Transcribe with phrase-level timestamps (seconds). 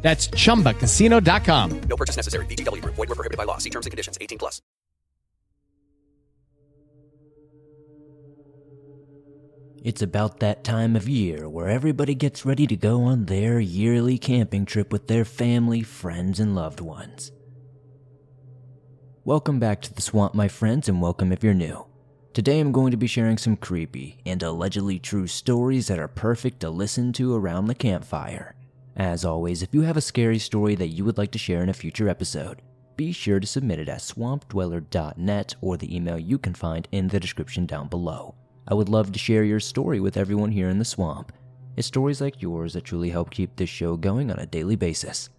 [0.00, 1.80] That's chumbacasino.com.
[1.80, 2.46] No purchase necessary.
[2.46, 2.94] VGW Group.
[2.94, 3.58] Void were prohibited by law.
[3.58, 4.16] See terms and conditions.
[4.20, 4.62] 18 plus.
[9.84, 14.18] It's about that time of year where everybody gets ready to go on their yearly
[14.18, 17.30] camping trip with their family, friends, and loved ones.
[19.24, 21.86] Welcome back to the swamp, my friends, and welcome if you're new.
[22.34, 26.60] Today I'm going to be sharing some creepy and allegedly true stories that are perfect
[26.60, 28.54] to listen to around the campfire.
[28.98, 31.68] As always, if you have a scary story that you would like to share in
[31.68, 32.62] a future episode,
[32.96, 37.20] be sure to submit it at swampdweller.net or the email you can find in the
[37.20, 38.34] description down below.
[38.66, 41.32] I would love to share your story with everyone here in the swamp.
[41.76, 45.30] It's stories like yours that truly help keep this show going on a daily basis.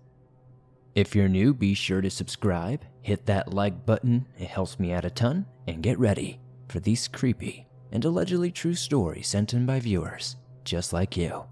[0.96, 5.04] If you're new, be sure to subscribe, hit that like button, it helps me out
[5.04, 9.82] a ton, and get ready for these creepy and allegedly true stories sent in by
[9.82, 11.44] viewers just like you.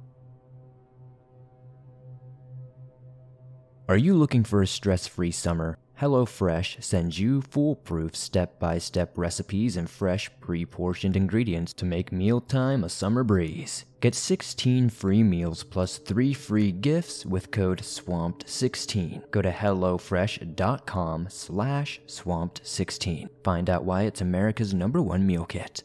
[3.90, 5.78] Are you looking for a stress free summer?
[6.02, 12.12] HelloFresh sends you foolproof step by step recipes and fresh, pre portioned ingredients to make
[12.12, 13.86] mealtime a summer breeze.
[14.02, 19.32] Get 16 free meals plus 3 free gifts with code SWAMPED16.
[19.32, 23.30] Go to HelloFresh.com slash SWAMPED16.
[23.46, 25.84] Find out why it's America's number one meal kit.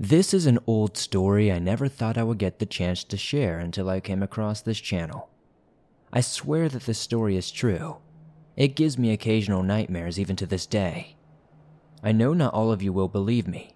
[0.00, 3.58] This is an old story I never thought I would get the chance to share
[3.58, 5.28] until I came across this channel.
[6.12, 7.96] I swear that this story is true.
[8.56, 11.16] It gives me occasional nightmares even to this day.
[12.00, 13.74] I know not all of you will believe me.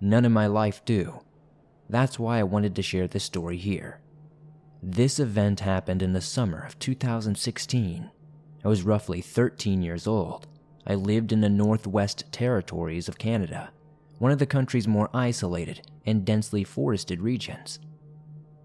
[0.00, 1.22] None in my life do.
[1.90, 3.98] That's why I wanted to share this story here.
[4.80, 8.12] This event happened in the summer of 2016.
[8.64, 10.46] I was roughly 13 years old.
[10.86, 13.72] I lived in the Northwest Territories of Canada
[14.18, 17.78] one of the country's more isolated and densely forested regions.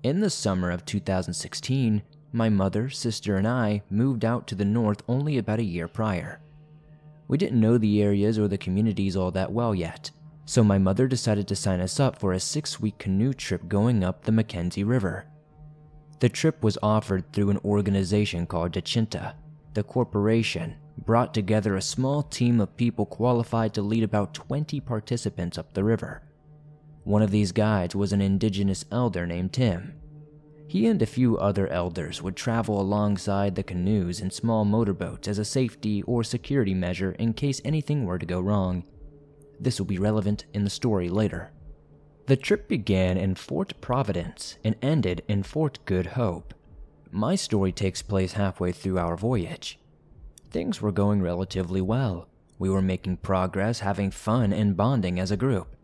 [0.03, 2.01] In the summer of 2016,
[2.31, 6.39] my mother, sister, and I moved out to the north only about a year prior.
[7.27, 10.11] We didn't know the areas or the communities all that well yet,
[10.45, 14.03] so my mother decided to sign us up for a six week canoe trip going
[14.03, 15.25] up the Mackenzie River.
[16.19, 19.33] The trip was offered through an organization called Dechinta,
[19.73, 25.57] the corporation brought together a small team of people qualified to lead about 20 participants
[25.57, 26.21] up the river.
[27.03, 29.93] One of these guides was an indigenous elder named Tim.
[30.67, 35.39] He and a few other elders would travel alongside the canoes and small motorboats as
[35.39, 38.83] a safety or security measure in case anything were to go wrong.
[39.59, 41.51] This will be relevant in the story later.
[42.27, 46.53] The trip began in Fort Providence and ended in Fort Good Hope.
[47.09, 49.79] My story takes place halfway through our voyage.
[50.51, 52.27] Things were going relatively well.
[52.57, 55.75] We were making progress, having fun, and bonding as a group.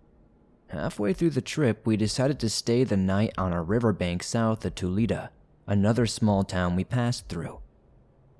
[0.67, 4.75] Halfway through the trip, we decided to stay the night on a riverbank south of
[4.75, 5.29] Tulita,
[5.67, 7.59] another small town we passed through.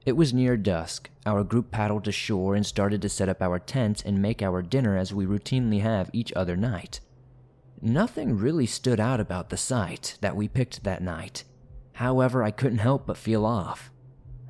[0.05, 1.09] It was near dusk.
[1.25, 4.97] Our group paddled ashore and started to set up our tents and make our dinner
[4.97, 6.99] as we routinely have each other night.
[7.81, 11.43] Nothing really stood out about the site that we picked that night.
[11.93, 13.91] However, I couldn't help but feel off.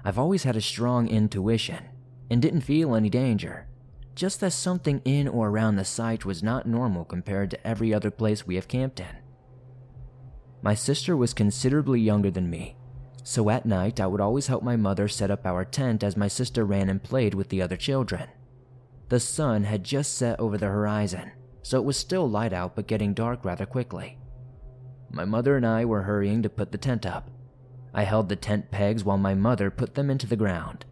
[0.06, 1.84] I've always had a strong intuition
[2.30, 3.66] and didn't feel any danger,
[4.14, 8.12] just that something in or around the site was not normal compared to every other
[8.12, 9.18] place we have camped in.
[10.62, 12.76] My sister was considerably younger than me,
[13.24, 16.28] so at night I would always help my mother set up our tent as my
[16.28, 18.30] sister ran and played with the other children.
[19.10, 21.32] The sun had just set over the horizon,
[21.64, 24.20] so it was still light out but getting dark rather quickly.
[25.10, 27.32] My mother and I were hurrying to put the tent up,
[27.95, 30.86] I held the tent pegs while my mother put them into the ground.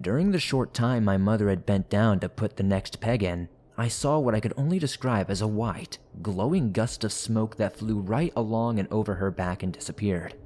[0.00, 3.48] During the short time my mother had bent down to put the next peg in,
[3.76, 7.76] I saw what I could only describe as a white, glowing gust of smoke that
[7.76, 10.36] flew right along and over her back and disappeared.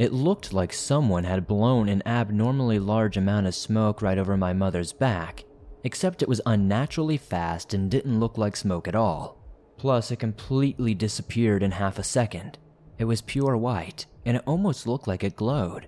[0.00, 4.52] It looked like someone had blown an abnormally large amount of smoke right over my
[4.52, 5.44] mother's back,
[5.84, 9.38] except it was unnaturally fast and didn't look like smoke at all.
[9.76, 12.58] Plus, it completely disappeared in half a second.
[12.98, 15.86] It was pure white, and it almost looked like it glowed,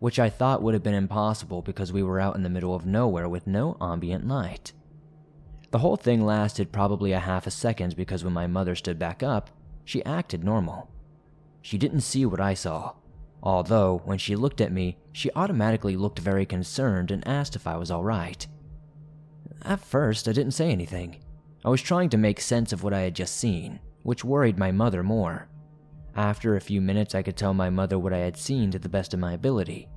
[0.00, 2.84] which I thought would have been impossible because we were out in the middle of
[2.84, 4.72] nowhere with no ambient light.
[5.70, 9.22] The whole thing lasted probably a half a second because when my mother stood back
[9.22, 9.50] up,
[9.84, 10.90] she acted normal.
[11.62, 12.94] She didn't see what I saw.
[13.42, 17.76] Although, when she looked at me, she automatically looked very concerned and asked if I
[17.76, 18.48] was alright.
[19.62, 21.18] At first, I didn't say anything.
[21.64, 24.72] I was trying to make sense of what I had just seen, which worried my
[24.72, 25.48] mother more.
[26.18, 28.88] After a few minutes, I could tell my mother what I had seen to the
[28.88, 29.88] best of my ability.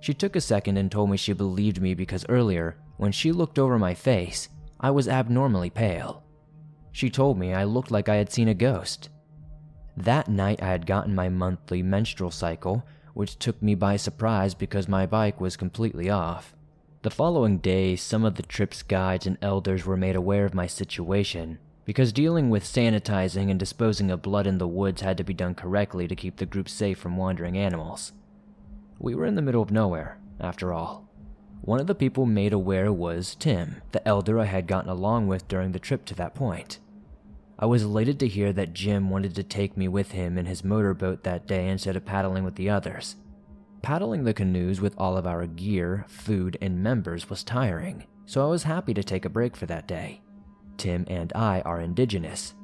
[0.00, 3.58] She took a second and told me she believed me because earlier, when she looked
[3.58, 4.48] over my face,
[4.80, 6.24] I was abnormally pale.
[6.92, 9.10] She told me I looked like I had seen a ghost.
[9.98, 12.82] That night, I had gotten my monthly menstrual cycle,
[13.12, 16.54] which took me by surprise because my bike was completely off.
[17.02, 20.66] The following day, some of the trip's guides and elders were made aware of my
[20.66, 25.34] situation because dealing with sanitizing and disposing of blood in the woods had to be
[25.34, 28.12] done correctly to keep the group safe from wandering animals.
[28.98, 31.08] We were in the middle of nowhere, after all.
[31.60, 35.48] One of the people made aware was Tim, the elder I had gotten along with
[35.48, 36.78] during the trip to that point.
[37.58, 40.64] I was elated to hear that Jim wanted to take me with him in his
[40.64, 43.16] motorboat that day instead of paddling with the others.
[43.80, 48.50] Paddling the canoes with all of our gear, food, and members was tiring, so I
[48.50, 50.20] was happy to take a break for that day.
[50.76, 52.54] Tim and I are indigenous.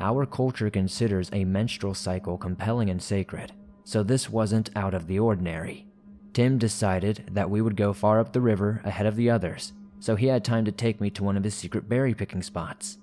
[0.00, 3.52] Our culture considers a menstrual cycle compelling and sacred,
[3.84, 5.86] so this wasn't out of the ordinary.
[6.32, 10.14] Tim decided that we would go far up the river ahead of the others, so
[10.14, 12.98] he had time to take me to one of his secret berry picking spots.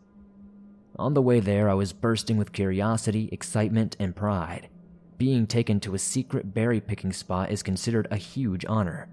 [0.97, 4.69] On the way there, I was bursting with curiosity, excitement, and pride.
[5.17, 9.09] Being taken to a secret berry picking spot is considered a huge honor.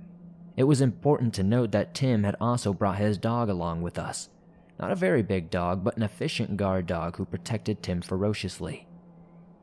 [0.57, 4.29] It was important to note that Tim had also brought his dog along with us,
[4.83, 8.89] not a very big dog, but an efficient guard dog who protected Tim ferociously.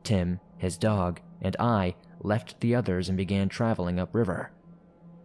[0.01, 4.53] Tim, his dog, and I left the others and began traveling upriver.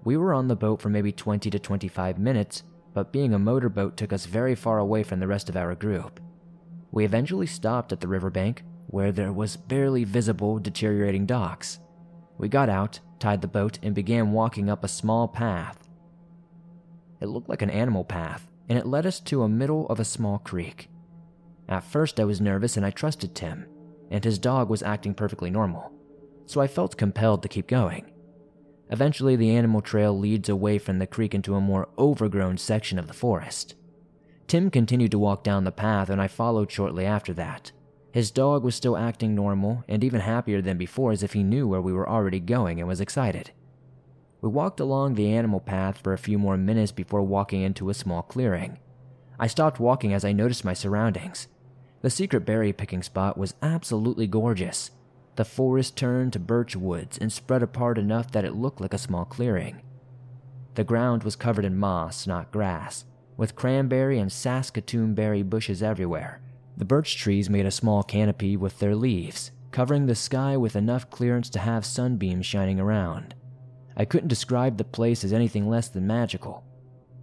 [0.02, 3.96] We were on the boat for maybe 20 to 25 minutes, but being a motorboat
[3.96, 6.18] took us very far away from the rest of our group.
[6.90, 11.78] We eventually stopped at the riverbank, where there was barely visible deteriorating docks.
[12.36, 15.88] We got out, tied the boat, and began walking up a small path.
[17.20, 20.04] It looked like an animal path, and it led us to a middle of a
[20.04, 20.88] small creek.
[21.68, 23.66] At first, I was nervous and I trusted Tim,
[24.10, 25.92] and his dog was acting perfectly normal,
[26.46, 28.10] so I felt compelled to keep going.
[28.90, 33.06] Eventually, the animal trail leads away from the creek into a more overgrown section of
[33.06, 33.74] the forest.
[34.46, 37.72] Tim continued to walk down the path, and I followed shortly after that.
[38.12, 41.66] His dog was still acting normal and even happier than before, as if he knew
[41.66, 43.50] where we were already going and was excited.
[44.44, 47.94] We walked along the animal path for a few more minutes before walking into a
[47.94, 48.76] small clearing.
[49.38, 51.48] I stopped walking as I noticed my surroundings.
[52.02, 54.90] The secret berry picking spot was absolutely gorgeous.
[55.36, 58.98] The forest turned to birch woods and spread apart enough that it looked like a
[58.98, 59.80] small clearing.
[60.74, 63.06] The ground was covered in moss, not grass,
[63.38, 66.42] with cranberry and saskatoon berry bushes everywhere.
[66.76, 71.08] The birch trees made a small canopy with their leaves, covering the sky with enough
[71.08, 73.34] clearance to have sunbeams shining around.
[73.96, 76.64] I couldn't describe the place as anything less than magical.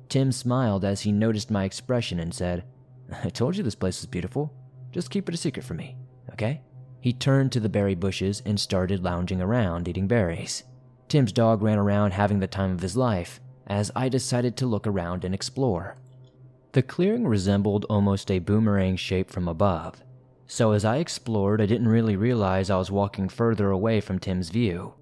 [0.10, 2.64] Tim smiled as he noticed my expression and said,
[3.24, 4.54] I told you this place was beautiful.
[4.92, 5.98] Just keep it a secret from me,
[6.34, 6.62] okay?
[7.00, 10.64] He turned to the berry bushes and started lounging around eating berries.
[11.08, 14.86] Tim's dog ran around having the time of his life as I decided to look
[14.86, 15.96] around and explore.
[16.74, 20.04] The clearing resembled almost a boomerang shape from above,
[20.48, 24.50] so as I explored, I didn't really realize I was walking further away from Tim's
[24.50, 24.94] view.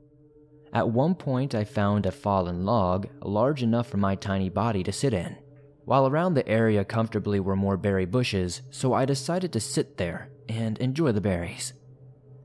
[0.74, 4.92] At one point, I found a fallen log large enough for my tiny body to
[4.92, 5.38] sit in,
[5.86, 10.30] while around the area comfortably were more berry bushes, so I decided to sit there
[10.48, 11.74] and enjoy the berries.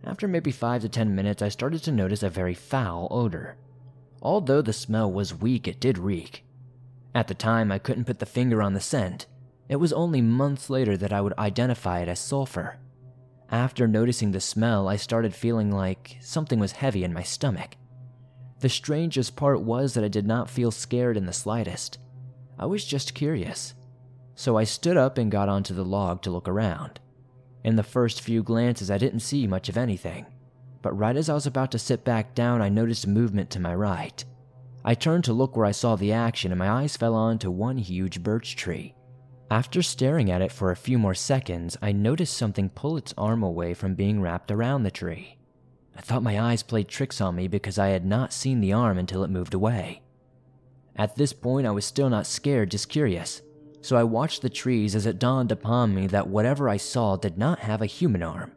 [0.05, 3.57] After maybe 5 to 10 minutes, I started to notice a very foul odor.
[4.23, 6.45] Although the smell was weak, it did reek.
[7.15, 9.27] At the time, I couldn't put the finger on the scent.
[9.69, 12.79] It was only months later that I would identify it as sulfur.
[13.51, 17.77] After noticing the smell, I started feeling like something was heavy in my stomach.
[18.65, 21.99] The strangest part was that I did not feel scared in the slightest.
[22.59, 23.75] I was just curious.
[24.37, 26.99] So I stood up and got onto the log to look around.
[27.63, 30.25] In the first few glances, I didn't see much of anything.
[30.81, 33.61] But right as I was about to sit back down, I noticed a movement to
[33.61, 34.25] my right.
[34.83, 37.77] I turned to look where I saw the action, and my eyes fell onto one
[37.77, 38.95] huge birch tree.
[39.51, 43.43] After staring at it for a few more seconds, I noticed something pull its arm
[43.43, 45.37] away from being wrapped around the tree.
[45.97, 48.99] I thought my eyes played tricks on me because I had not seen the arm
[48.99, 50.03] until it moved away.
[50.97, 53.43] At this point, I was still not scared, just curious.
[53.81, 57.37] So I watched the trees as it dawned upon me that whatever I saw did
[57.37, 58.53] not have a human arm.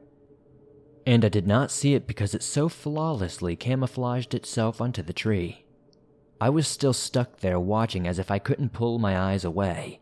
[1.06, 5.65] And I did not see it because it so flawlessly camouflaged itself onto the tree.
[6.39, 10.00] I was still stuck there watching as if I couldn't pull my eyes away.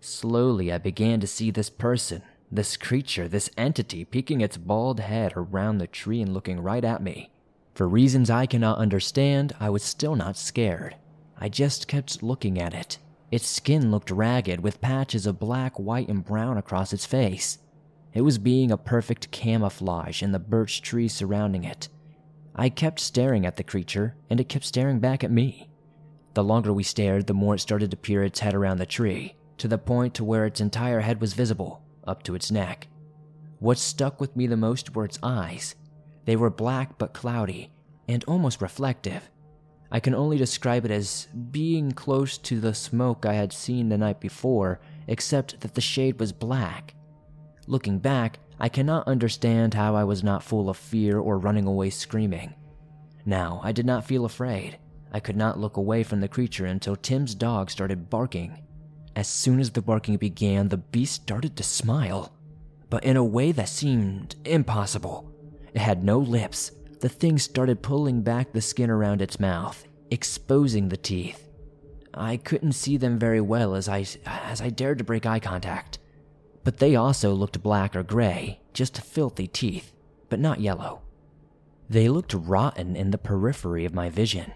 [0.00, 5.32] Slowly, I began to see this person, this creature, this entity peeking its bald head
[5.36, 7.30] around the tree and looking right at me.
[7.74, 10.96] For reasons I cannot understand, I was still not scared.
[11.38, 12.98] I just kept looking at it.
[13.30, 17.58] Its skin looked ragged with patches of black, white, and brown across its face.
[18.14, 21.88] It was being a perfect camouflage in the birch trees surrounding it.
[22.54, 25.68] I kept staring at the creature, and it kept staring back at me.
[26.32, 29.34] The longer we stared, the more it started to peer its head around the tree,
[29.58, 32.88] to the point to where its entire head was visible, up to its neck.
[33.58, 35.74] What stuck with me the most were its eyes.
[36.24, 37.70] They were black but cloudy,
[38.08, 39.30] and almost reflective.
[39.90, 43.98] I can only describe it as being close to the smoke I had seen the
[43.98, 46.94] night before, except that the shade was black.
[47.66, 51.90] Looking back, I cannot understand how I was not full of fear or running away
[51.90, 52.54] screaming.
[53.24, 54.78] Now, I did not feel afraid.
[55.12, 58.65] I could not look away from the creature until Tim's dog started barking.
[59.16, 62.34] As soon as the barking began, the beast started to smile,
[62.90, 65.32] but in a way that seemed impossible.
[65.72, 70.90] It had no lips, the thing started pulling back the skin around its mouth, exposing
[70.90, 71.48] the teeth.
[72.12, 75.98] I couldn't see them very well as I, as I dared to break eye contact.
[76.62, 79.94] But they also looked black or gray, just filthy teeth,
[80.28, 81.00] but not yellow.
[81.88, 84.52] They looked rotten in the periphery of my vision.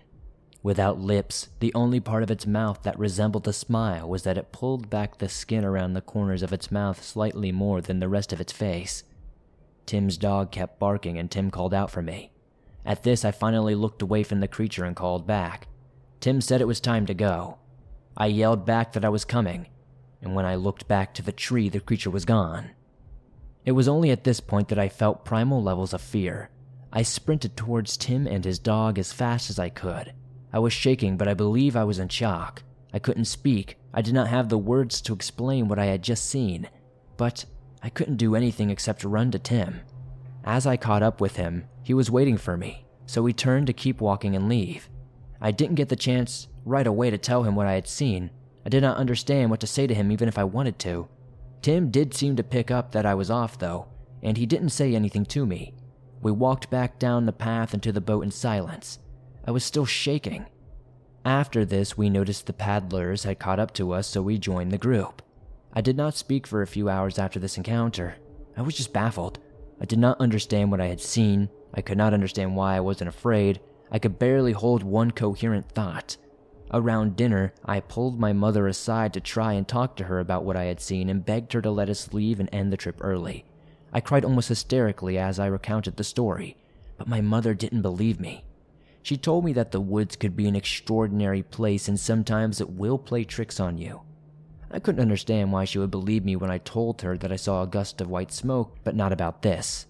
[0.62, 4.52] Without lips, the only part of its mouth that resembled a smile was that it
[4.52, 8.32] pulled back the skin around the corners of its mouth slightly more than the rest
[8.32, 9.02] of its face.
[9.86, 12.30] Tim's dog kept barking and Tim called out for me.
[12.84, 15.66] At this, I finally looked away from the creature and called back.
[16.20, 17.58] Tim said it was time to go.
[18.16, 19.68] I yelled back that I was coming,
[20.20, 22.70] and when I looked back to the tree, the creature was gone.
[23.64, 26.50] It was only at this point that I felt primal levels of fear.
[26.92, 30.12] I sprinted towards Tim and his dog as fast as I could.
[30.52, 32.62] I was shaking, but I believe I was in shock.
[32.92, 33.76] I couldn't speak.
[33.94, 36.68] I did not have the words to explain what I had just seen.
[37.16, 37.44] But
[37.82, 39.80] I couldn't do anything except run to Tim.
[40.44, 43.72] As I caught up with him, he was waiting for me, so we turned to
[43.72, 44.88] keep walking and leave.
[45.40, 48.30] I didn't get the chance right away to tell him what I had seen.
[48.64, 51.08] I did not understand what to say to him even if I wanted to.
[51.62, 53.88] Tim did seem to pick up that I was off, though,
[54.22, 55.74] and he didn't say anything to me.
[56.22, 58.98] We walked back down the path into the boat in silence.
[59.50, 60.46] I was still shaking.
[61.24, 64.78] After this, we noticed the paddlers had caught up to us, so we joined the
[64.78, 65.22] group.
[65.72, 68.14] I did not speak for a few hours after this encounter.
[68.56, 69.40] I was just baffled.
[69.80, 71.48] I did not understand what I had seen.
[71.74, 73.58] I could not understand why I wasn't afraid.
[73.90, 76.16] I could barely hold one coherent thought.
[76.72, 80.56] Around dinner, I pulled my mother aside to try and talk to her about what
[80.56, 83.44] I had seen and begged her to let us leave and end the trip early.
[83.92, 86.56] I cried almost hysterically as I recounted the story,
[86.96, 88.44] but my mother didn't believe me.
[89.02, 92.98] She told me that the woods could be an extraordinary place and sometimes it will
[92.98, 94.02] play tricks on you.
[94.70, 97.62] I couldn't understand why she would believe me when I told her that I saw
[97.62, 99.86] a gust of white smoke, but not about this.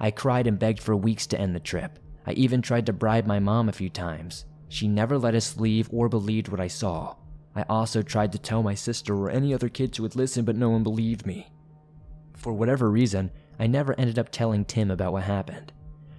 [0.00, 1.98] I cried and begged for weeks to end the trip.
[2.26, 4.46] I even tried to bribe my mom a few times.
[4.68, 7.16] She never let us leave or believed what I saw.
[7.54, 10.56] I also tried to tell my sister or any other kids who would listen, but
[10.56, 11.50] no one believed me.
[12.34, 15.72] For whatever reason, I never ended up telling Tim about what happened.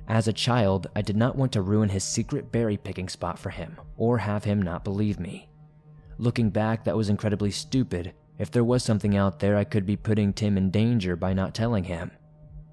[0.08, 3.50] As a child, I did not want to ruin his secret berry picking spot for
[3.50, 5.50] him, or have him not believe me.
[6.18, 8.14] Looking back, that was incredibly stupid.
[8.40, 11.54] If there was something out there, I could be putting Tim in danger by not
[11.54, 12.12] telling him.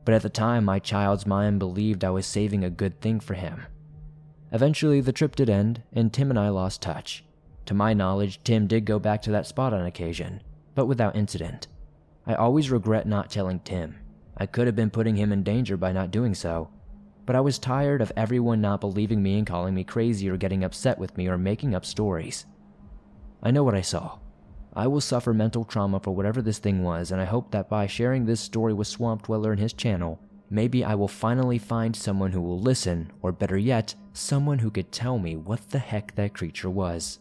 [0.04, 3.34] But at the time, my child's mind believed I was saving a good thing for
[3.34, 3.66] him.
[4.52, 7.24] Eventually, the trip did end, and Tim and I lost touch.
[7.66, 10.42] To my knowledge, Tim did go back to that spot on occasion,
[10.74, 11.66] but without incident.
[12.26, 13.96] I always regret not telling Tim.
[14.36, 16.70] I could have been putting him in danger by not doing so,
[17.26, 20.64] but I was tired of everyone not believing me and calling me crazy or getting
[20.64, 22.46] upset with me or making up stories.
[23.42, 24.18] I know what I saw.
[24.76, 27.86] I will suffer mental trauma for whatever this thing was, and I hope that by
[27.86, 32.32] sharing this story with Swamp Dweller and his channel, maybe I will finally find someone
[32.32, 36.34] who will listen, or better yet, someone who could tell me what the heck that
[36.34, 37.20] creature was.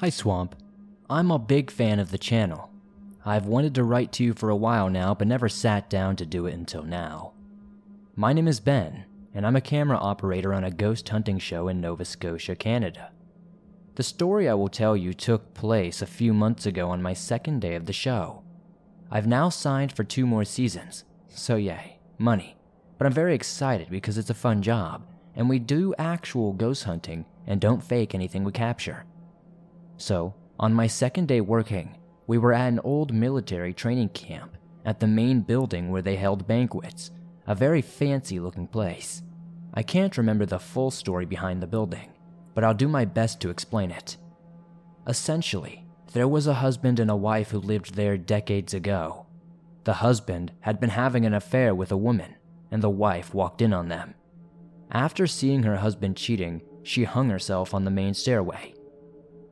[0.00, 0.56] Hi, Swamp.
[1.10, 2.70] I'm a big fan of the channel.
[3.22, 6.24] I've wanted to write to you for a while now, but never sat down to
[6.24, 7.34] do it until now.
[8.16, 9.04] My name is Ben,
[9.34, 13.10] and I'm a camera operator on a ghost hunting show in Nova Scotia, Canada.
[13.96, 17.60] The story I will tell you took place a few months ago on my second
[17.60, 18.42] day of the show.
[19.10, 22.56] I've now signed for two more seasons, so yay, money.
[22.96, 27.26] But I'm very excited because it's a fun job, and we do actual ghost hunting
[27.46, 29.04] and don't fake anything we capture.
[30.00, 34.98] So, on my second day working, we were at an old military training camp at
[34.98, 37.10] the main building where they held banquets,
[37.46, 39.22] a very fancy looking place.
[39.74, 42.14] I can't remember the full story behind the building,
[42.54, 44.16] but I'll do my best to explain it.
[45.06, 49.26] Essentially, there was a husband and a wife who lived there decades ago.
[49.84, 52.36] The husband had been having an affair with a woman,
[52.70, 54.14] and the wife walked in on them.
[54.90, 58.72] After seeing her husband cheating, she hung herself on the main stairway.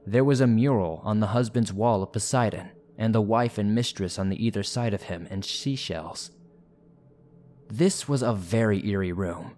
[0.09, 4.19] There was a mural on the husband's wall of Poseidon, and the wife and mistress
[4.19, 6.31] on the either side of him, and seashells.
[7.69, 9.50] This was a very eerie room.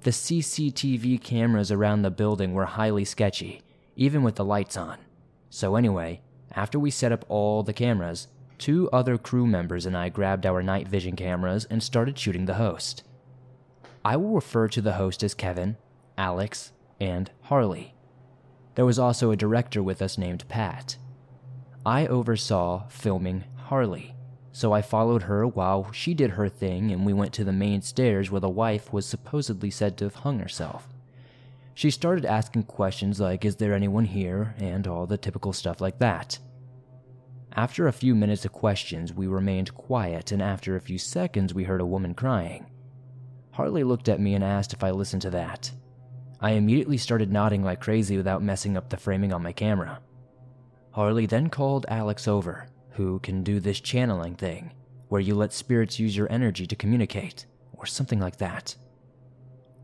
[0.00, 3.62] The CCTV cameras around the building were highly sketchy,
[3.94, 4.98] even with the lights on.
[5.50, 8.26] So, anyway, after we set up all the cameras,
[8.58, 12.54] two other crew members and I grabbed our night vision cameras and started shooting the
[12.54, 13.04] host.
[14.04, 15.76] I will refer to the host as Kevin,
[16.18, 17.94] Alex, and Harley.
[18.74, 20.96] There was also a director with us named Pat.
[21.84, 24.14] I oversaw filming Harley,
[24.52, 27.82] so I followed her while she did her thing and we went to the main
[27.82, 30.88] stairs where the wife was supposedly said to have hung herself.
[31.74, 34.54] She started asking questions like, Is there anyone here?
[34.58, 36.38] and all the typical stuff like that.
[37.54, 41.64] After a few minutes of questions, we remained quiet, and after a few seconds, we
[41.64, 42.66] heard a woman crying.
[43.52, 45.70] Harley looked at me and asked if I listened to that.
[46.42, 50.00] I immediately started nodding like crazy without messing up the framing on my camera.
[50.90, 54.72] Harley then called Alex over, who can do this channeling thing,
[55.08, 58.74] where you let spirits use your energy to communicate, or something like that.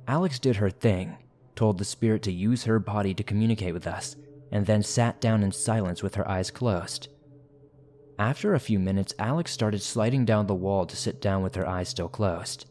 [0.08, 1.16] Alex did her thing,
[1.54, 4.16] told the spirit to use her body to communicate with us,
[4.50, 7.08] and then sat down in silence with her eyes closed.
[8.18, 11.68] After a few minutes, Alex started sliding down the wall to sit down with her
[11.68, 12.68] eyes still closed.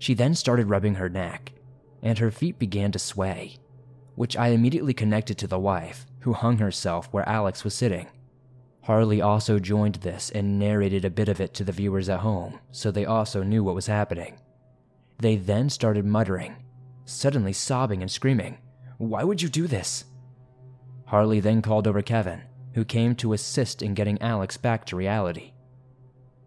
[0.00, 1.52] She then started rubbing her neck,
[2.04, 3.56] and her feet began to sway,
[4.14, 8.06] which I immediately connected to the wife, who hung herself where Alex was sitting.
[8.82, 12.60] Harley also joined this and narrated a bit of it to the viewers at home,
[12.70, 14.38] so they also knew what was happening.
[15.18, 16.56] They then started muttering,
[17.06, 18.58] suddenly sobbing and screaming,
[18.98, 20.04] Why would you do this?
[21.06, 22.42] Harley then called over Kevin,
[22.74, 25.52] who came to assist in getting Alex back to reality.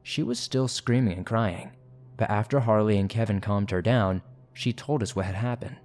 [0.03, 1.71] She was still screaming and crying,
[2.15, 4.21] but after Harley and Kevin calmed her down,
[4.57, 5.77] she told us what had happened.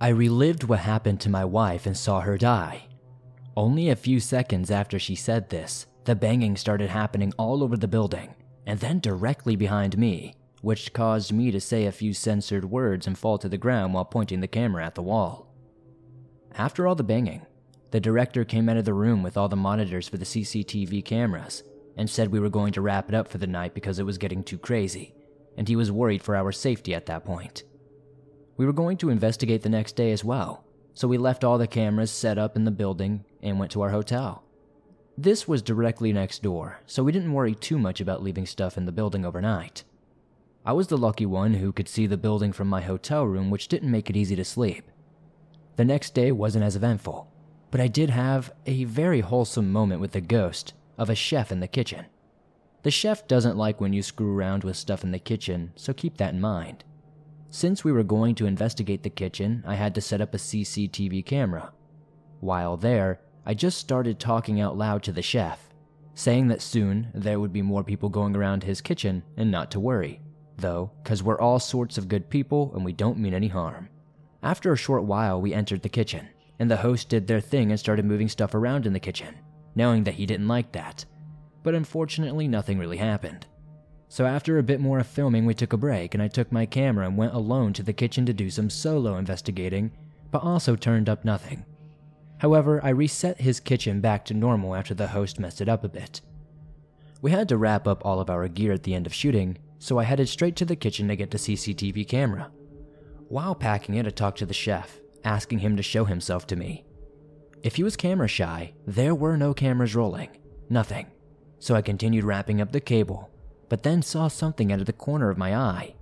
[0.00, 2.84] I relived what happened to my wife and saw her die.
[3.56, 7.88] Only a few seconds after she said this, the banging started happening all over the
[7.88, 13.08] building, and then directly behind me, which caused me to say a few censored words
[13.08, 15.52] and fall to the ground while pointing the camera at the wall.
[16.54, 17.46] After all the banging,
[17.90, 21.64] the director came out of the room with all the monitors for the CCTV cameras
[21.96, 24.18] and said we were going to wrap it up for the night because it was
[24.18, 25.14] getting too crazy,
[25.56, 27.64] and he was worried for our safety at that point.
[28.62, 30.62] We were going to investigate the next day as well,
[30.94, 33.90] so we left all the cameras set up in the building and went to our
[33.90, 34.44] hotel.
[35.18, 38.86] This was directly next door, so we didn't worry too much about leaving stuff in
[38.86, 39.82] the building overnight.
[40.64, 43.66] I was the lucky one who could see the building from my hotel room, which
[43.66, 44.88] didn't make it easy to sleep.
[45.74, 47.32] The next day wasn't as eventful,
[47.72, 51.58] but I did have a very wholesome moment with the ghost of a chef in
[51.58, 52.06] the kitchen.
[52.84, 56.18] The chef doesn't like when you screw around with stuff in the kitchen, so keep
[56.18, 56.84] that in mind.
[57.54, 61.26] Since we were going to investigate the kitchen, I had to set up a CCTV
[61.26, 61.74] camera.
[62.40, 65.68] While there, I just started talking out loud to the chef,
[66.14, 69.80] saying that soon there would be more people going around his kitchen and not to
[69.80, 70.22] worry,
[70.56, 73.90] though, because we're all sorts of good people and we don't mean any harm.
[74.42, 77.78] After a short while, we entered the kitchen and the host did their thing and
[77.78, 79.34] started moving stuff around in the kitchen,
[79.74, 81.04] knowing that he didn't like that.
[81.62, 83.46] But unfortunately, nothing really happened.
[84.12, 86.66] So after a bit more of filming, we took a break and I took my
[86.66, 89.90] camera and went alone to the kitchen to do some solo investigating,
[90.30, 91.64] but also turned up nothing.
[92.36, 95.88] However, I reset his kitchen back to normal after the host messed it up a
[95.88, 96.20] bit.
[97.22, 99.98] We had to wrap up all of our gear at the end of shooting, so
[99.98, 102.50] I headed straight to the kitchen to get the CCTV camera.
[103.28, 106.84] While packing it, I talked to the chef, asking him to show himself to me.
[107.62, 110.36] If he was camera shy, there were no cameras rolling,
[110.68, 111.06] nothing.
[111.60, 113.30] So I continued wrapping up the cable,
[113.72, 115.94] but then saw something out of the corner of my eye.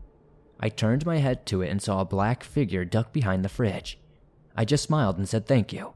[0.58, 3.96] I turned my head to it and saw a black figure duck behind the fridge.
[4.56, 5.92] I just smiled and said thank you.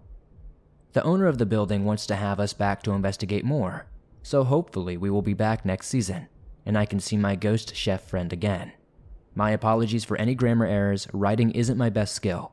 [0.92, 3.87] The owner of the building wants to have us back to investigate more,
[4.22, 6.28] so hopefully we will be back next season,
[6.64, 8.70] and I can see my ghost chef friend again.
[9.34, 12.52] My apologies for any grammar errors, writing isn't my best skill,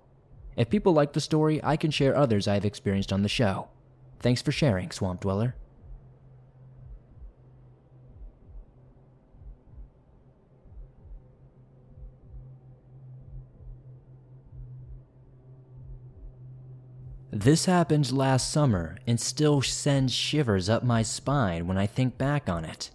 [0.57, 3.67] If people like the story, I can share others I have experienced on the show.
[4.19, 5.53] Thanks for sharing, Swamp Dweller.
[17.31, 22.49] This happened last summer and still sends shivers up my spine when I think back
[22.49, 22.91] on it.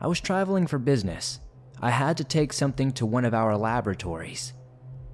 [0.00, 1.38] I was traveling for business.
[1.80, 4.52] I had to take something to one of our laboratories.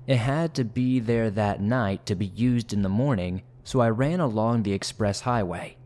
[0.06, 3.90] It had to be there that night to be used in the morning, so I
[3.90, 5.76] ran along the express highway.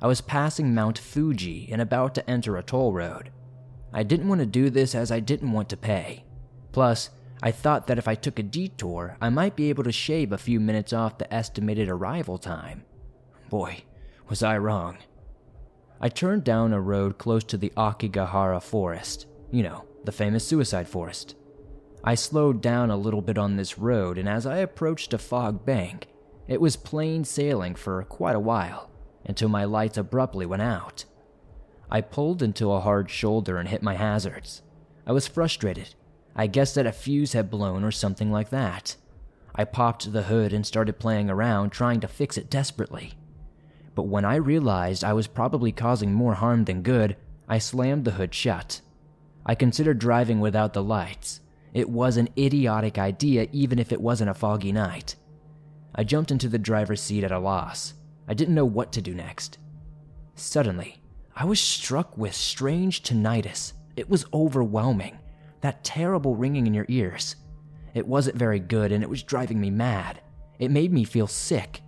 [0.00, 3.32] I was passing Mount Fuji and about to enter a toll road.
[3.92, 6.24] I didn't want to do this as I didn't want to pay.
[6.70, 7.10] Plus,
[7.42, 10.38] I thought that if I took a detour, I might be able to shave a
[10.38, 12.84] few minutes off the estimated arrival time.
[13.50, 13.84] Boy,
[14.28, 14.98] was I wrong.
[16.00, 20.88] I turned down a road close to the Aokigahara forest, you know, the famous suicide
[20.88, 21.36] forest.
[22.02, 25.64] I slowed down a little bit on this road, and as I approached a fog
[25.64, 26.06] bank,
[26.48, 28.90] it was plain sailing for quite a while
[29.24, 31.04] until my lights abruptly went out.
[31.90, 34.62] I pulled into a hard shoulder and hit my hazards.
[35.06, 35.94] I was frustrated
[36.38, 38.96] I guessed that a fuse had blown or something like that.
[39.54, 43.14] I popped the hood and started playing around trying to fix it desperately.
[43.94, 47.16] But when I realized I was probably causing more harm than good,
[47.48, 48.82] I slammed the hood shut.
[49.46, 51.40] I considered driving without the lights.
[51.72, 55.16] It was an idiotic idea even if it wasn't a foggy night.
[55.94, 57.94] I jumped into the driver's seat at a loss.
[58.28, 59.56] I didn't know what to do next.
[60.34, 61.00] Suddenly,
[61.34, 63.72] I was struck with strange tinnitus.
[63.96, 65.18] It was overwhelming
[65.66, 67.34] that terrible ringing in your ears.
[67.92, 70.20] It wasn't very good and it was driving me mad.
[70.60, 71.80] It made me feel sick.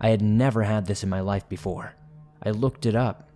[0.00, 1.94] I had never had this in my life before.
[2.42, 3.30] I looked it up.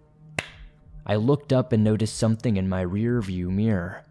[1.07, 4.05] I looked up and noticed something in my rear view mirror.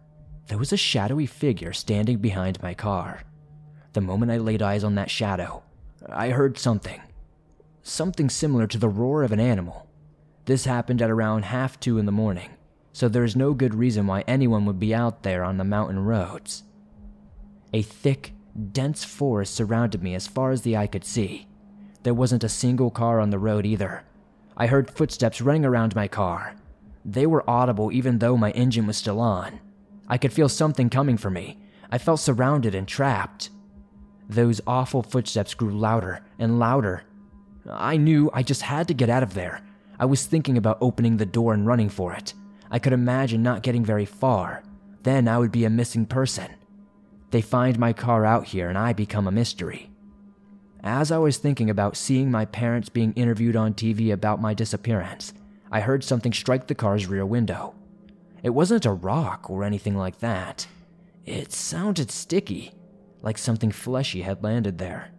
[0.46, 3.20] There was a shadowy figure standing behind my car.
[3.92, 5.62] The moment I laid eyes on that shadow,
[6.08, 7.02] I heard something.
[7.82, 9.86] Something similar to the roar of an animal.
[10.46, 12.48] This happened at around half two in the morning
[12.92, 16.04] so there is no good reason why anyone would be out there on the mountain
[16.04, 16.64] roads.
[17.72, 18.32] A thick,
[18.72, 21.46] dense forest surrounded me as far as the eye could see.
[22.02, 24.04] There wasn't a single car on the road either.
[24.56, 26.56] I heard footsteps running around my car.
[27.04, 29.60] They were audible even though my engine was still on.
[30.08, 31.58] I could feel something coming for me.
[31.90, 33.50] I felt surrounded and trapped.
[34.28, 37.04] Those awful footsteps grew louder and louder.
[37.68, 39.62] I knew I just had to get out of there.
[39.98, 42.34] I was thinking about opening the door and running for it.
[42.70, 44.62] I could imagine not getting very far.
[45.02, 46.48] Then I would be a missing person.
[47.30, 49.90] They find my car out here and I become a mystery.
[50.82, 55.34] As I was thinking about seeing my parents being interviewed on TV about my disappearance,
[55.70, 57.74] I heard something strike the car's rear window.
[58.42, 60.66] It wasn't a rock or anything like that.
[61.26, 62.72] It sounded sticky,
[63.20, 65.10] like something fleshy had landed there.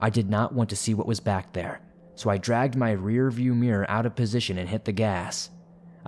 [0.00, 1.80] I did not want to see what was back there,
[2.16, 5.50] so I dragged my rear view mirror out of position and hit the gas.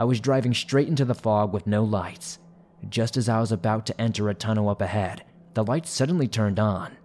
[0.01, 2.39] I was driving straight into the fog with no lights.
[2.89, 6.59] Just as I was about to enter a tunnel up ahead, the lights suddenly turned
[6.59, 6.97] on.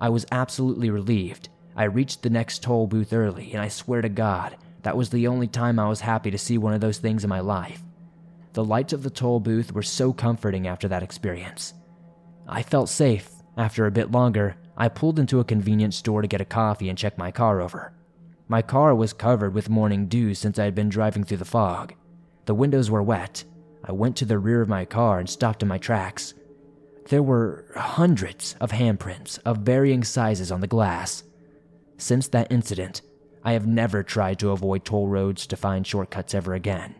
[0.00, 1.48] I was absolutely relieved.
[1.74, 5.26] I reached the next toll booth early, and I swear to God, that was the
[5.26, 7.82] only time I was happy to see one of those things in my life.
[8.52, 11.74] The lights of the toll booth were so comforting after that experience.
[12.46, 13.28] I felt safe.
[13.56, 16.96] After a bit longer, I pulled into a convenience store to get a coffee and
[16.96, 17.92] check my car over.
[18.46, 21.94] My car was covered with morning dew since I had been driving through the fog.
[22.46, 23.44] The windows were wet.
[23.84, 26.34] I went to the rear of my car and stopped in my tracks.
[27.08, 31.24] There were hundreds of handprints of varying sizes on the glass.
[31.96, 33.02] Since that incident,
[33.42, 36.94] I have never tried to avoid toll roads to find shortcuts ever again.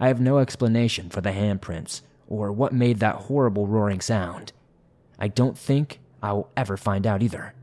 [0.00, 4.52] I have no explanation for the handprints or what made that horrible roaring sound.
[5.18, 7.54] I don't think I will ever find out either.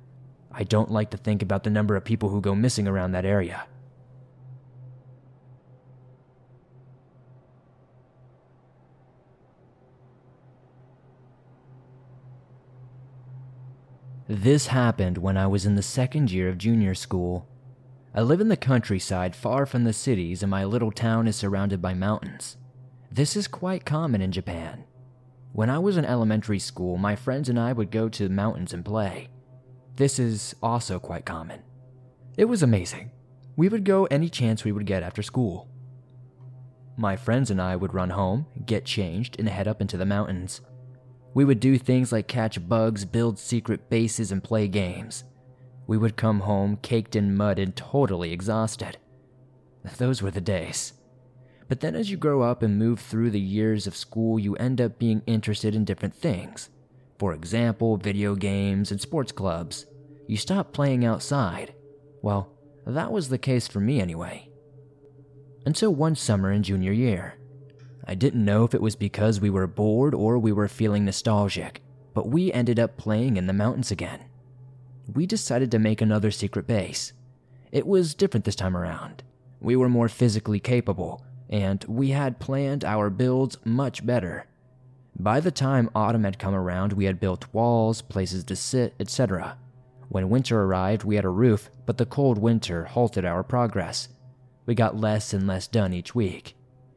[0.51, 3.25] I don't like to think about the number of people who go missing around that
[3.25, 3.65] area.
[14.27, 17.49] This happened when I was in the second year of junior school.
[18.15, 21.81] I live in the countryside far from the cities, and my little town is surrounded
[21.81, 22.55] by mountains.
[23.11, 24.85] This is quite common in Japan.
[25.51, 28.73] When I was in elementary school, my friends and I would go to the mountains
[28.73, 29.27] and play.
[29.97, 31.61] This is also quite common.
[32.37, 33.11] It was amazing.
[33.57, 35.69] We would go any chance we would get after school.
[36.95, 40.61] My friends and I would run home, get changed, and head up into the mountains.
[41.33, 45.23] We would do things like catch bugs, build secret bases, and play games.
[45.87, 48.97] We would come home caked in mud and totally exhausted.
[49.97, 50.93] Those were the days.
[51.67, 54.79] But then, as you grow up and move through the years of school, you end
[54.79, 56.69] up being interested in different things.
[57.17, 59.85] For example, video games and sports clubs.
[60.27, 61.73] you stop playing outside.
[62.21, 62.49] Well,
[62.85, 64.49] that was the case for me anyway.
[65.65, 67.35] Until one summer in junior year.
[68.05, 71.81] I didn't know if it was because we were bored or we were feeling nostalgic,
[72.13, 74.19] but we ended up playing in the mountains again.
[75.13, 77.13] We decided to make another secret base.
[77.71, 79.23] It was different this time around.
[79.61, 84.47] We were more physically capable, and we had planned our builds much better.
[85.17, 89.57] By the time autumn had come around, we had built walls, places to sit, etc.
[90.09, 94.09] When winter arrived, we had a roof, but the cold winter halted our progress.
[94.65, 96.55] We got less and less done each week.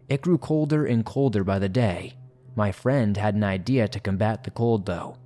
[0.08, 2.14] It grew colder and colder by the day.
[2.54, 5.16] My friend had an idea to combat the cold, though.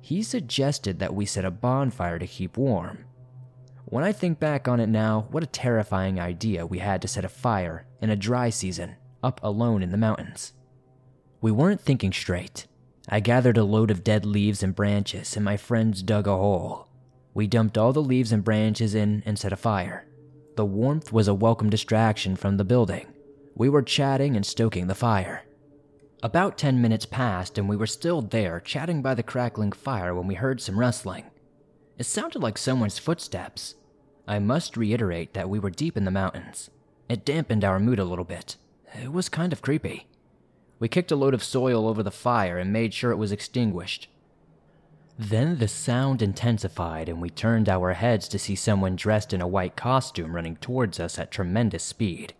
[0.00, 3.04] He suggested that we set a bonfire to keep warm.
[3.84, 7.24] When I think back on it now, what a terrifying idea we had to set
[7.24, 10.52] a fire in a dry season, up alone in the mountains.
[11.40, 12.66] We weren't thinking straight.
[13.08, 16.88] I gathered a load of dead leaves and branches, and my friends dug a hole.
[17.34, 20.06] We dumped all the leaves and branches in and set a fire.
[20.56, 23.06] The warmth was a welcome distraction from the building.
[23.58, 25.42] We were chatting and stoking the fire.
[26.22, 30.28] About 10 minutes passed, and we were still there, chatting by the crackling fire, when
[30.28, 31.24] we heard some rustling.
[31.98, 33.74] It sounded like someone's footsteps.
[34.28, 36.70] I must reiterate that we were deep in the mountains.
[37.08, 38.54] It dampened our mood a little bit.
[38.94, 40.06] It was kind of creepy.
[40.78, 44.06] We kicked a load of soil over the fire and made sure it was extinguished.
[45.18, 49.48] Then the sound intensified, and we turned our heads to see someone dressed in a
[49.48, 52.34] white costume running towards us at tremendous speed.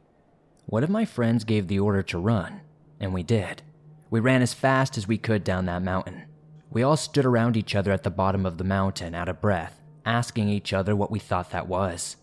[0.69, 2.61] One of my friends gave the order to run,
[3.01, 3.63] and we did.
[4.11, 6.27] We ran as fast as we could down that mountain.
[6.71, 9.81] We all stood around each other at the bottom of the mountain, out of breath,
[10.05, 12.17] asking each other what we thought that was.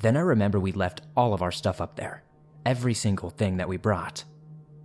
[0.00, 2.22] Then I remember we left all of our stuff up there,
[2.64, 4.24] every single thing that we brought.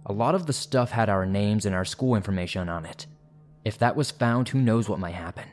[0.05, 3.05] A lot of the stuff had our names and our school information on it.
[3.63, 5.45] If that was found, who knows what might happen.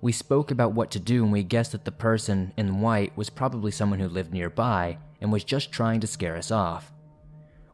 [0.00, 3.28] We spoke about what to do and we guessed that the person in white was
[3.28, 6.92] probably someone who lived nearby and was just trying to scare us off.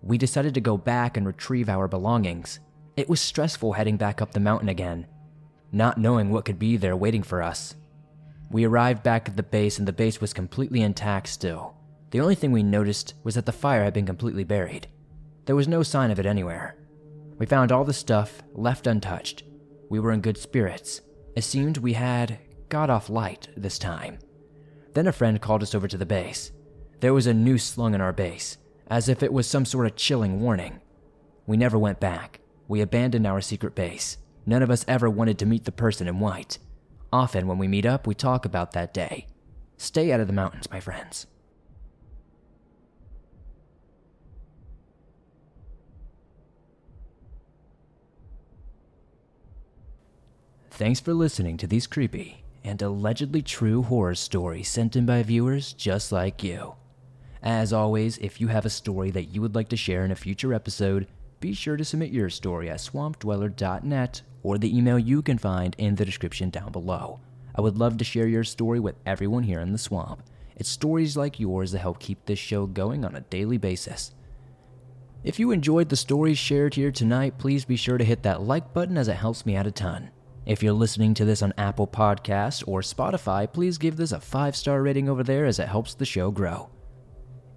[0.03, 2.61] We decided to go back and retrieve our belongings.
[2.97, 5.07] It was stressful heading back up the mountain again,
[5.73, 7.75] not knowing what could be there waiting for us.
[8.51, 11.77] We arrived back at the base and the base was completely intact still.
[12.11, 14.87] The only thing we noticed was that the fire had been completely buried.
[15.45, 16.77] There was no sign of it anywhere.
[17.39, 19.43] We found all the stuff left untouched.
[19.91, 21.03] We were in good spirits.
[21.35, 24.19] It seemed we had got off light this time.
[24.95, 26.53] Then a friend called us over to the base.
[27.01, 28.57] There was a noose slung in our base,
[28.89, 30.81] as if it was some sort of chilling warning.
[31.47, 32.41] We never went back.
[32.69, 34.17] We abandoned our secret base.
[34.47, 36.59] None of us ever wanted to meet the person in white.
[37.13, 39.27] Often, when we meet up, we talk about that day.
[39.77, 41.27] Stay out of the mountains, my friends.
[50.71, 55.73] Thanks for listening to these creepy and allegedly true horror stories sent in by viewers
[55.73, 56.75] just like you.
[57.47, 60.17] As always, if you have a story that you would like to share in a
[60.17, 61.07] future episode,
[61.39, 65.95] be sure to submit your story at swampdweller.net or the email you can find in
[65.95, 67.21] the description down below.
[67.55, 70.25] I would love to share your story with everyone here in the swamp.
[70.57, 74.13] It's stories like yours that help keep this show going on a daily basis.
[75.23, 78.75] If you enjoyed the stories shared here tonight, please be sure to hit that like
[78.75, 80.11] button as it helps me out a ton.
[80.47, 84.57] If you're listening to this on Apple Podcasts or Spotify, please give this a five
[84.57, 86.71] star rating over there as it helps the show grow.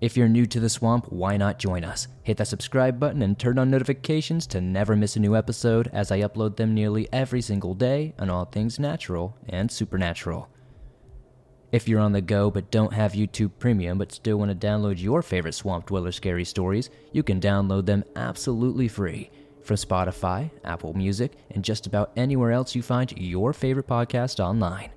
[0.01, 2.07] If you're new to the swamp, why not join us?
[2.23, 6.09] Hit that subscribe button and turn on notifications to never miss a new episode as
[6.09, 10.47] I upload them nearly every single day on all things natural and supernatural.
[11.73, 15.01] If you're on the go but don't have YouTube Premium but still want to download
[15.01, 19.29] your favorite Swamp Dweller scary stories, you can download them absolutely free
[19.63, 24.91] from Spotify, Apple Music, and just about anywhere else you find your favorite podcast online.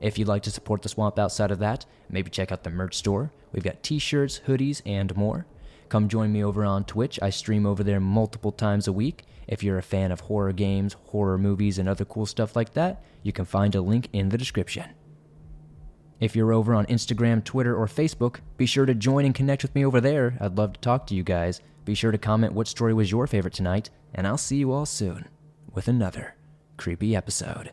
[0.00, 2.94] If you'd like to support the swamp outside of that, maybe check out the merch
[2.94, 3.32] store.
[3.52, 5.46] We've got t shirts, hoodies, and more.
[5.88, 7.18] Come join me over on Twitch.
[7.20, 9.24] I stream over there multiple times a week.
[9.48, 13.02] If you're a fan of horror games, horror movies, and other cool stuff like that,
[13.22, 14.84] you can find a link in the description.
[16.20, 19.74] If you're over on Instagram, Twitter, or Facebook, be sure to join and connect with
[19.74, 20.36] me over there.
[20.40, 21.60] I'd love to talk to you guys.
[21.84, 24.86] Be sure to comment what story was your favorite tonight, and I'll see you all
[24.86, 25.28] soon
[25.74, 26.34] with another
[26.76, 27.72] creepy episode.